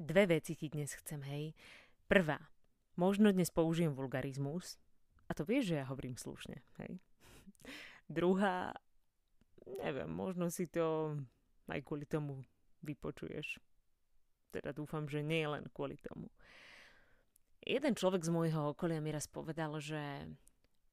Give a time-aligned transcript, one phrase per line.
[0.00, 1.52] dve veci ti dnes chcem, hej.
[2.08, 2.40] Prvá,
[2.96, 4.80] možno dnes použijem vulgarizmus,
[5.28, 6.96] a to vieš, že ja hovorím slušne, hej.
[8.08, 8.72] Druhá,
[9.84, 11.14] neviem, možno si to
[11.68, 12.42] aj kvôli tomu
[12.82, 13.60] vypočuješ.
[14.50, 16.32] Teda dúfam, že nie len kvôli tomu.
[17.62, 20.26] Jeden človek z môjho okolia mi raz povedal, že,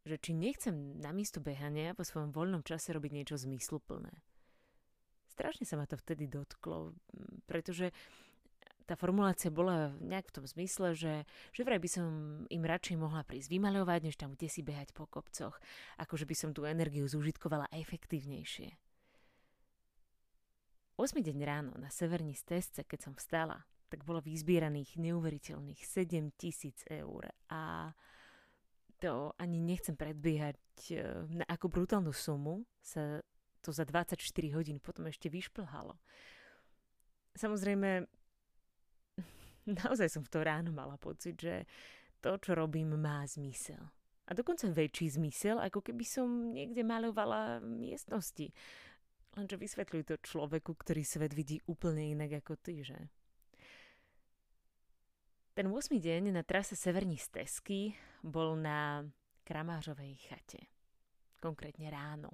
[0.03, 4.13] že či nechcem namiesto behania vo svojom voľnom čase robiť niečo zmysluplné.
[5.31, 6.93] Strašne sa ma to vtedy dotklo,
[7.49, 7.95] pretože
[8.87, 12.07] tá formulácia bola nejak v tom zmysle, že, že vraj by som
[12.47, 15.59] im radšej mohla prísť vymaľovať, než tam kde si behať po kopcoch.
[15.99, 18.79] Akože by som tú energiu zúžitkovala efektívnejšie.
[20.97, 26.81] 8 deň ráno na severní stezce, keď som vstala, tak bolo vyzbieraných neuveriteľných 7 tisíc
[26.89, 27.93] eur a
[28.97, 30.57] to ani nechcem predbiehať,
[30.89, 33.21] e, na akú brutálnu sumu sa
[33.61, 34.17] to za 24
[34.57, 35.93] hodín potom ešte vyšplhalo.
[37.37, 38.09] Samozrejme,
[39.83, 41.67] naozaj som v to ráno mala pocit, že
[42.23, 43.81] to, čo robím, má zmysel.
[44.27, 48.51] A dokonca väčší zmysel, ako keby som niekde malovala miestnosti.
[49.39, 52.97] Lenže vysvetľuj to človeku, ktorý svet vidí úplne inak ako ty, že?
[55.55, 55.95] Ten 8.
[55.95, 59.07] deň na trase Severní stezky bol na
[59.47, 60.69] Kramářovej chate.
[61.39, 62.29] Konkrétne ráno.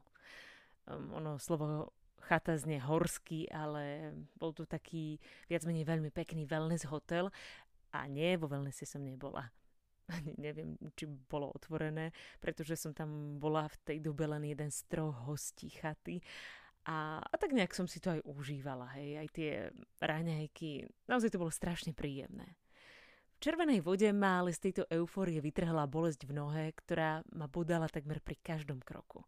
[0.89, 1.93] Um, ono slovo
[2.23, 5.19] chata znie horský, ale bol to taký
[5.51, 7.29] viac menej veľmi pekný wellness hotel
[7.91, 9.51] a nie, vo wellnesse som nebola.
[10.41, 15.15] Neviem, či bolo otvorené, pretože som tam bola v tej dobe len jeden z troch
[15.27, 16.23] hostí chaty
[16.83, 19.51] a, a tak nejak som si to aj užívala, hej, aj tie
[20.03, 22.59] ráňajky, naozaj to bolo strašne príjemné.
[23.39, 27.87] V červenej vode ma ale z tejto eufórie vytrhla bolesť v nohe, ktorá ma bodala
[27.87, 29.23] takmer pri každom kroku.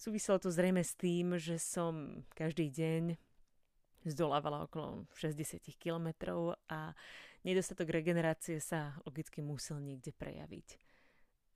[0.00, 3.20] Súviselo to zrejme s tým, že som každý deň
[4.08, 6.96] zdolávala okolo 60 kilometrov a
[7.44, 10.80] nedostatok regenerácie sa logicky musel niekde prejaviť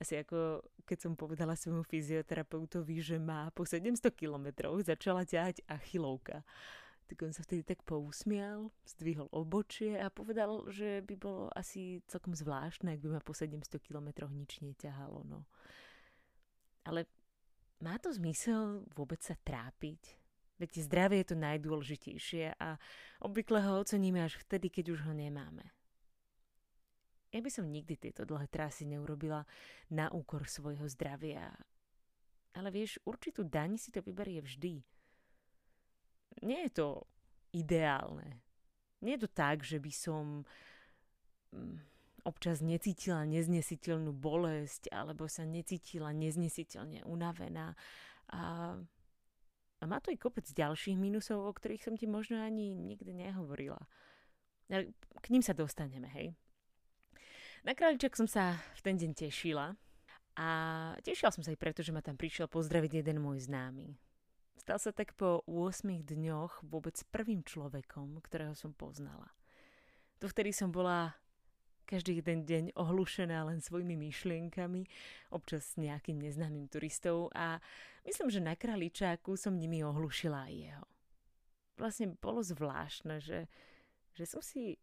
[0.04, 6.44] asi ako keď som povedala svojmu fyzioterapeutovi, že má po 700 kilometroch začala ťahať achilovka.
[7.08, 12.32] Tak on sa vtedy tak pousmial, zdvihol obočie a povedal, že by bolo asi celkom
[12.32, 15.24] zvláštne, ak by ma po 700 kilometroch nič neťahalo.
[15.24, 15.44] No.
[16.84, 17.08] Ale
[17.84, 20.16] má to zmysel vôbec sa trápiť?
[20.56, 22.80] Veď zdravie je to najdôležitejšie a
[23.20, 25.68] obvykle ho oceníme až vtedy, keď už ho nemáme.
[27.34, 29.42] Ja by som nikdy tieto dlhé trasy neurobila
[29.90, 31.50] na úkor svojho zdravia.
[32.54, 34.80] Ale vieš, určitú daň si to vyberie vždy.
[36.46, 36.88] Nie je to
[37.50, 38.38] ideálne.
[39.02, 40.46] Nie je to tak, že by som
[41.50, 41.93] mm,
[42.24, 47.76] občas necítila neznesiteľnú bolesť alebo sa necítila neznesiteľne unavená.
[48.32, 48.74] A,
[49.78, 53.80] a má to aj kopec ďalších minusov, o ktorých som ti možno ani nikdy nehovorila.
[54.72, 56.32] Ale k ním sa dostaneme, hej.
[57.64, 59.76] Na kráľičak som sa v ten deň tešila
[60.36, 60.48] a
[61.04, 63.96] tešila som sa aj preto, že ma tam prišiel pozdraviť jeden môj známy.
[64.60, 69.28] Stal sa tak po 8 dňoch vôbec prvým človekom, ktorého som poznala.
[70.24, 71.12] Vtedy som bola
[71.84, 74.88] každý jeden deň ohlušená len svojimi myšlienkami,
[75.30, 77.60] občas nejakým neznámym turistov a
[78.08, 80.86] myslím, že na králičáku som nimi ohlušila aj jeho.
[81.76, 83.46] Vlastne bolo zvláštne, že,
[84.16, 84.80] že som si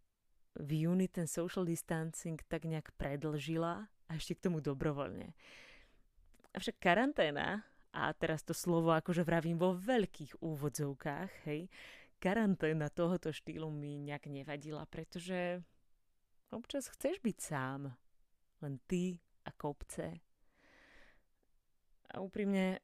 [0.59, 5.31] v júni ten social distancing tak nejak predlžila a ešte k tomu dobrovoľne.
[6.51, 7.63] Avšak karanténa,
[7.95, 11.71] a teraz to slovo akože vravím vo veľkých úvodzovkách, hej,
[12.19, 15.63] karanténa tohoto štýlu mi nejak nevadila, pretože
[16.51, 17.91] občas chceš byť sám.
[18.61, 19.17] Len ty
[19.47, 20.21] a kopce.
[22.11, 22.79] A úprimne,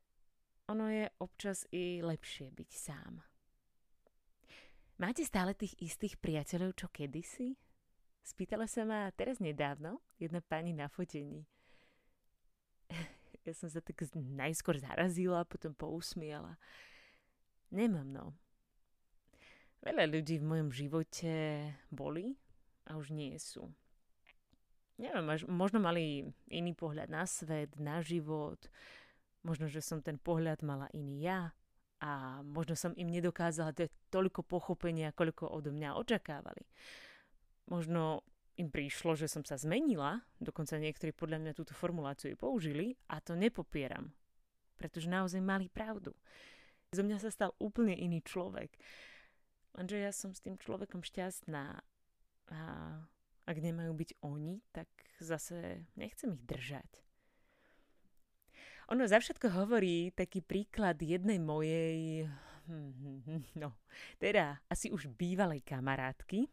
[0.72, 3.22] ono je občas i lepšie byť sám.
[4.98, 7.54] Máte stále tých istých priateľov, čo kedysi?
[8.26, 11.46] Spýtala sa ma teraz nedávno jedna pani na fotení.
[13.48, 16.60] Ja som sa tak najskôr zarazila, potom pousmiala.
[17.72, 18.36] Nemám, no.
[19.80, 21.32] Veľa ľudí v mojom živote
[21.88, 22.36] boli
[22.88, 23.68] a už nie sú.
[24.98, 28.58] Neviem, možno mali iný pohľad na svet, na život,
[29.46, 31.54] možno, že som ten pohľad mala iný ja,
[31.98, 36.62] a možno som im nedokázala dať toľko pochopenia, koľko odo mňa očakávali.
[37.74, 38.22] Možno
[38.58, 43.34] im prišlo, že som sa zmenila, dokonca niektorí podľa mňa túto formuláciu použili a to
[43.34, 44.14] nepopieram,
[44.78, 46.14] pretože naozaj mali pravdu.
[46.94, 48.78] Zo mňa sa stal úplne iný človek.
[49.78, 51.82] Lenže ja som s tým človekom šťastná
[52.52, 52.62] a
[53.48, 54.88] ak nemajú byť oni, tak
[55.24, 56.88] zase nechcem ich držať.
[58.88, 62.28] Ono za všetko hovorí taký príklad jednej mojej,
[63.62, 63.76] no,
[64.20, 66.48] teda asi už bývalej kamarátky,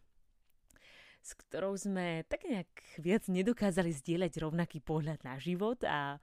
[1.25, 6.19] s ktorou sme tak nejak viac nedokázali zdieľať rovnaký pohľad na život a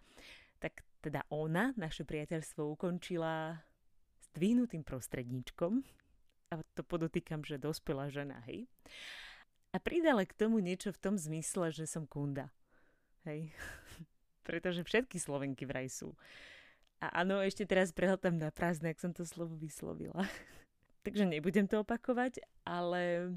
[0.60, 3.58] tak teda ona naše priateľstvo ukončila
[4.22, 5.82] s dvihnutým prostredníčkom.
[6.52, 8.70] A to podotýkam, že dospela žena, hej.
[9.72, 12.52] A pridala k tomu niečo v tom zmysle, že som kunda.
[13.24, 13.56] Hej.
[14.48, 16.12] Pretože všetky Slovenky vraj sú.
[17.02, 20.28] A áno, ešte teraz prehľadám na prázdne, ak som to slovo vyslovila.
[21.06, 23.34] Takže nebudem to opakovať, ale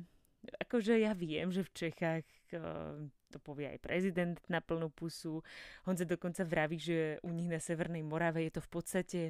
[0.60, 3.00] akože ja viem, že v Čechách uh,
[3.32, 5.40] to povie aj prezident na plnú pusu.
[5.88, 9.20] Honza dokonca vraví, že u nich na Severnej Morave je to v podstate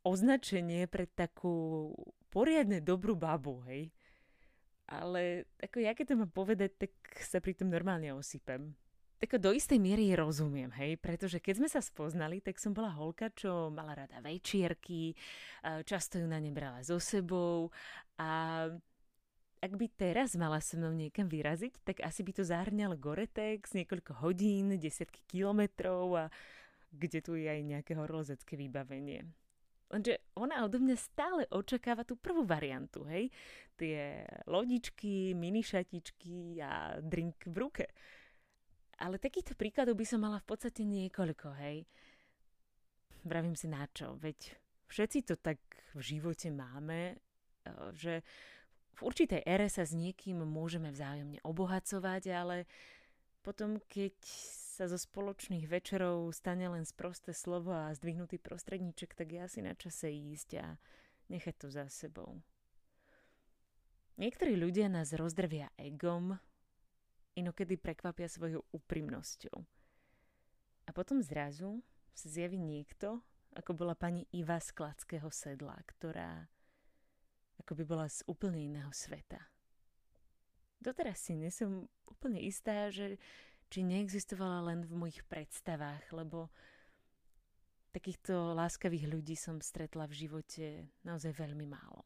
[0.00, 1.92] označenie pre takú
[2.32, 3.92] poriadne dobrú babu, hej.
[4.88, 8.72] Ale ako ja keď to mám povedať, tak sa pri tom normálne osypem.
[9.18, 13.34] Tak do istej miery rozumiem, hej, pretože keď sme sa spoznali, tak som bola holka,
[13.34, 15.10] čo mala rada večierky,
[15.82, 17.74] často ju na ne brala so sebou
[18.14, 18.64] a
[19.58, 24.22] ak by teraz mala so mnou niekam vyraziť, tak asi by to zahrňal Goretex, niekoľko
[24.22, 26.24] hodín, desiatky kilometrov a
[26.94, 29.26] kde tu je aj nejaké horolezecké vybavenie.
[29.88, 33.32] Lenže ona odo mňa stále očakáva tú prvú variantu, hej?
[33.72, 37.86] Tie lodičky, minišatičky a drink v ruke.
[39.00, 41.88] Ale takýchto príkladov by som mala v podstate niekoľko, hej.
[43.24, 44.60] Vravím si na čo, veď
[44.92, 45.60] všetci to tak
[45.96, 48.20] v živote máme, eh, že
[48.98, 52.56] v určitej ére sa s niekým môžeme vzájomne obohacovať, ale
[53.46, 54.18] potom, keď
[54.78, 59.74] sa zo spoločných večerov stane len sprosté slovo a zdvihnutý prostredníček, tak je asi na
[59.74, 60.78] čase ísť a
[61.26, 62.38] nechať to za sebou.
[64.22, 66.38] Niektorí ľudia nás rozdrvia egom,
[67.34, 69.58] inokedy prekvapia svojou úprimnosťou.
[70.86, 71.82] A potom zrazu
[72.14, 73.18] sa zjaví niekto,
[73.58, 76.46] ako bola pani Iva z Kladského sedla, ktorá
[77.66, 79.42] ako by bola z úplne iného sveta.
[80.78, 83.18] Doteraz si nesom úplne istá, že
[83.68, 86.48] či neexistovala len v mojich predstavách, lebo
[87.92, 90.66] takýchto láskavých ľudí som stretla v živote
[91.04, 92.04] naozaj veľmi málo.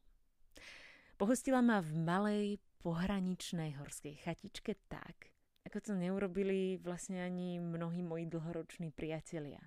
[1.19, 2.47] Pohostila ma v malej
[2.83, 5.31] pohraničnej horskej chatičke tak,
[5.63, 9.61] ako to neurobili vlastne ani mnohí moji dlhoroční priatelia.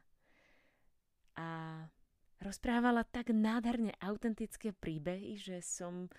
[1.36, 1.80] A
[2.40, 6.12] rozprávala tak nádherne autentické príbehy, že som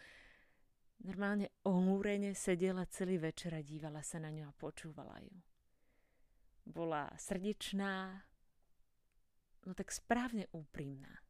[1.06, 5.38] normálne ohúrene sedela celý večer a dívala sa na ňu a počúvala ju.
[6.68, 8.24] Bola srdečná,
[9.64, 11.24] no tak správne úprimná.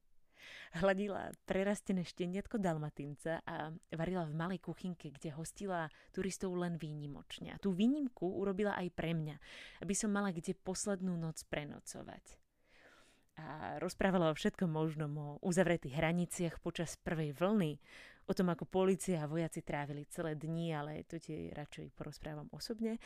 [0.76, 7.56] Hladila prerastené šteniatko dalmatinca a varila v malej kuchynke, kde hostila turistov len výnimočne.
[7.56, 9.36] A tú výnimku urobila aj pre mňa,
[9.84, 12.24] aby som mala kde poslednú noc prenocovať.
[13.38, 17.78] A rozprávala o všetkom možnom, o uzavretých hraniciach počas prvej vlny,
[18.28, 23.00] o tom, ako policia a vojaci trávili celé dni, ale to ti radšej porozprávam osobne.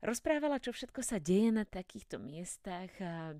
[0.00, 3.36] Rozprávala, čo všetko sa deje na takýchto miestach a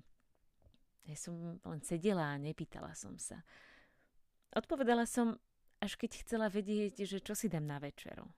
[1.09, 3.41] ja som len sedela a nepýtala som sa.
[4.53, 5.41] Odpovedala som,
[5.81, 8.29] až keď chcela vedieť, že čo si dám na večeru.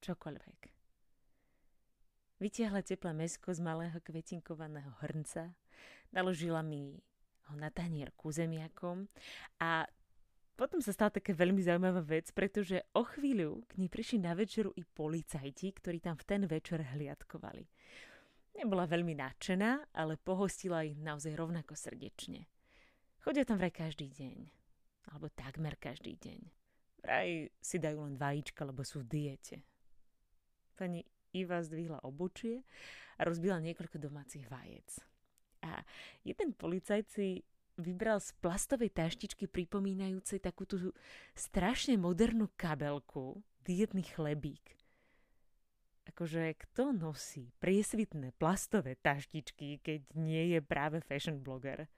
[0.00, 0.60] Čokoľvek.
[2.40, 5.52] Vytiahla teplé mesko z malého kvetinkovaného hrnca,
[6.08, 6.96] naložila mi
[7.48, 9.06] ho na tanier ku zemiakom
[9.60, 9.84] a
[10.54, 14.70] potom sa stala taká veľmi zaujímavá vec, pretože o chvíľu k nej prišli na večeru
[14.78, 17.66] i policajti, ktorí tam v ten večer hliadkovali.
[18.54, 22.46] Nebola veľmi nadšená, ale pohostila ich naozaj rovnako srdečne.
[23.26, 24.36] Chodia tam vraj každý deň.
[25.10, 26.40] Alebo takmer každý deň.
[27.02, 29.66] Vraj si dajú len vajíčka, lebo sú v diete.
[30.78, 31.02] Pani
[31.34, 32.62] Iva zdvihla obočie
[33.18, 35.02] a rozbila niekoľko domácich vajec.
[35.66, 35.82] A
[36.22, 37.42] jeden policajt si
[37.80, 40.94] vybral z plastovej taštičky pripomínajúcej takú tú
[41.34, 44.74] strašne modernú kabelku dietný chlebík
[46.14, 51.90] akože kto nosí priesvitné plastové taštičky, keď nie je práve fashion blogger?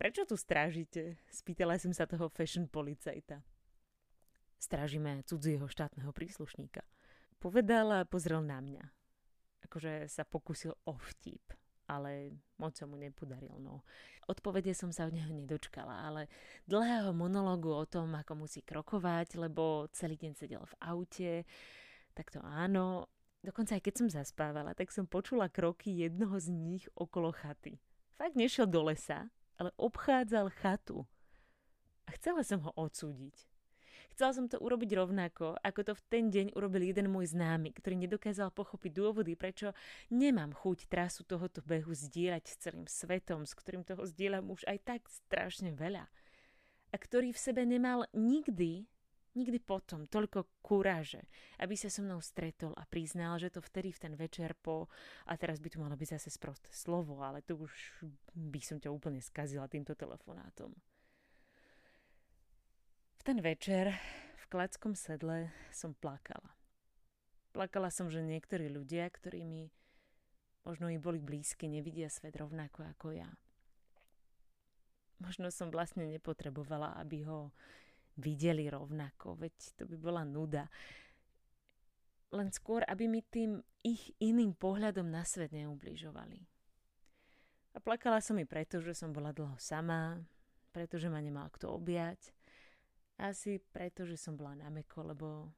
[0.00, 1.20] Prečo tu strážite?
[1.28, 3.44] Spýtala som sa toho fashion policajta.
[4.56, 6.80] Strážime cudzieho štátneho príslušníka.
[7.36, 8.84] Povedal a pozrel na mňa.
[9.68, 11.52] Akože sa pokusil o vtip,
[11.90, 13.58] ale moc sa mu nepodaril.
[13.58, 13.82] No.
[14.30, 16.30] Odpovede som sa od neho nedočkala, ale
[16.70, 21.32] dlhého monológu o tom, ako musí krokovať, lebo celý deň sedel v aute,
[22.14, 23.10] tak to áno.
[23.42, 27.82] Dokonca aj keď som zaspávala, tak som počula kroky jednoho z nich okolo chaty.
[28.14, 31.08] Fakt nešiel do lesa, ale obchádzal chatu.
[32.06, 33.49] A chcela som ho odsúdiť.
[34.20, 38.04] Chcela som to urobiť rovnako, ako to v ten deň urobil jeden môj známy, ktorý
[38.04, 39.72] nedokázal pochopiť dôvody, prečo
[40.12, 44.76] nemám chuť trasu tohoto behu zdieľať s celým svetom, s ktorým toho zdieľam už aj
[44.84, 46.04] tak strašne veľa.
[46.92, 48.84] A ktorý v sebe nemal nikdy
[49.30, 51.22] Nikdy potom toľko kúraže,
[51.62, 54.90] aby sa so mnou stretol a priznal, že to vtedy v ten večer po...
[55.30, 57.72] A teraz by tu malo byť zase sprosté slovo, ale tu už
[58.34, 60.74] by som ťa úplne skazila týmto telefonátom.
[63.30, 63.94] Ten večer
[64.42, 66.50] v klackom sedle som plakala.
[67.54, 69.70] Plakala som, že niektorí ľudia, ktorí
[70.66, 73.30] možno i boli blízky, nevidia svet rovnako ako ja.
[75.22, 77.54] Možno som vlastne nepotrebovala, aby ho
[78.18, 80.66] videli rovnako, veď to by bola nuda.
[82.34, 86.42] Len skôr, aby mi tým ich iným pohľadom na svet neubližovali.
[87.70, 90.18] A plakala som i preto, že som bola dlho sama,
[90.74, 92.39] pretože ma nemal kto objať.
[93.20, 95.52] Asi preto, že som bola na meko, lebo,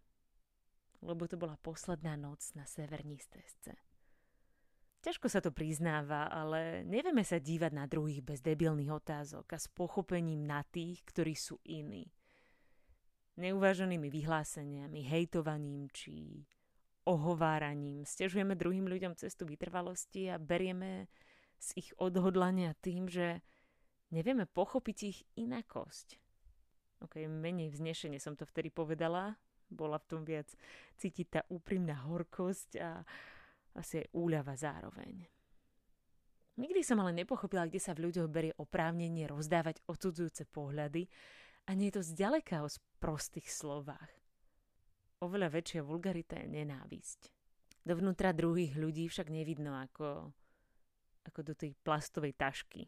[0.99, 3.79] lebo to bola posledná noc na severní stezce.
[5.03, 9.67] Ťažko sa to priznáva, ale nevieme sa dívať na druhých bez debilných otázok a s
[9.67, 12.07] pochopením na tých, ktorí sú iní
[13.37, 16.45] neuváženými vyhláseniami, hejtovaním či
[17.03, 21.11] ohováraním stežujeme druhým ľuďom cestu vytrvalosti a berieme
[21.59, 23.43] z ich odhodlania tým, že
[24.15, 26.22] nevieme pochopiť ich inakosť.
[27.03, 29.35] Ok, menej vznešenie som to vtedy povedala,
[29.67, 30.47] bola v tom viac
[31.01, 33.03] cítiť tá úprimná horkosť a
[33.75, 35.27] asi aj úľava zároveň.
[36.61, 41.09] Nikdy som ale nepochopila, kde sa v ľuďoch berie oprávnenie rozdávať odsudzujúce pohľady
[41.65, 42.69] a nie je to zďaleka o
[43.01, 44.13] prostých slovách.
[45.25, 47.21] Oveľa väčšia vulgarita je nenávisť.
[47.83, 50.31] Dovnútra druhých ľudí však nevidno ako,
[51.25, 52.87] ako do tej plastovej tašky.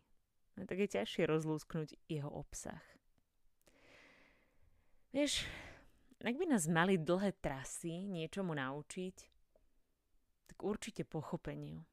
[0.61, 2.83] A tak je ťažšie rozlúsknuť jeho obsah.
[5.15, 5.47] Vieš,
[6.27, 9.17] ak by nás mali dlhé trasy niečomu naučiť,
[10.51, 11.87] tak určite pochopeniu.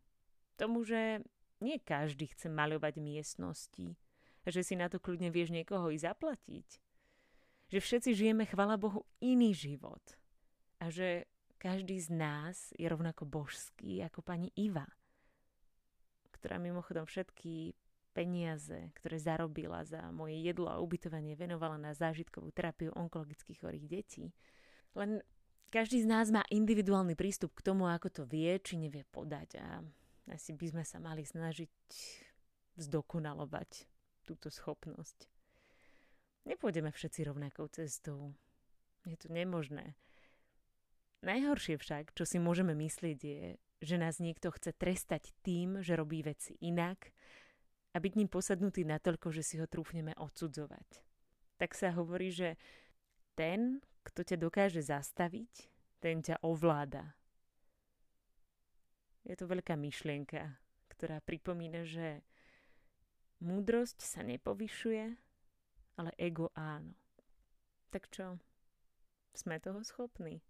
[0.58, 1.22] Tomu, že
[1.62, 3.94] nie každý chce maľovať miestnosti,
[4.42, 6.82] že si na to kľudne vieš niekoho i zaplatiť.
[7.70, 10.02] Že všetci žijeme, chvala Bohu, iný život.
[10.82, 11.30] A že
[11.62, 14.90] každý z nás je rovnako božský ako pani Iva,
[16.34, 17.78] ktorá mimochodom všetky
[18.12, 24.26] peniaze, ktoré zarobila za moje jedlo a ubytovanie, venovala na zážitkovú terapiu onkologických chorých detí.
[24.94, 25.24] Len
[25.72, 29.80] každý z nás má individuálny prístup k tomu, ako to vie, či nevie podať a
[30.28, 31.72] asi by sme sa mali snažiť
[32.76, 33.88] zdokonalovať
[34.28, 35.32] túto schopnosť.
[36.48, 38.34] Nepôjdeme všetci rovnakou cestou.
[39.06, 39.94] Je to nemožné.
[41.22, 43.42] Najhoršie však, čo si môžeme myslieť, je,
[43.82, 47.14] že nás niekto chce trestať tým, že robí veci inak
[47.92, 51.04] a byť ním posadnutý natoľko, že si ho trúfneme odsudzovať.
[51.60, 52.56] Tak sa hovorí, že
[53.36, 55.70] ten, kto ťa dokáže zastaviť,
[56.02, 57.14] ten ťa ovláda.
[59.28, 60.58] Je to veľká myšlienka,
[60.90, 62.26] ktorá pripomína, že
[63.42, 65.18] Múdrosť sa nepovyšuje,
[65.98, 66.94] ale ego áno.
[67.90, 68.38] Tak čo?
[69.34, 70.46] Sme toho schopní?